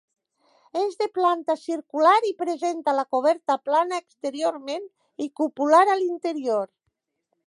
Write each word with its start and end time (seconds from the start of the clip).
És 0.83 0.95
de 1.01 1.07
planta 1.17 1.55
circular 1.65 2.13
i 2.29 2.31
presenta 2.39 2.95
la 3.01 3.05
coberta 3.17 3.57
plana 3.69 3.99
exteriorment 4.03 4.89
i 5.27 5.29
cupular 5.43 5.83
a 5.95 5.99
l'interior. 6.03 6.65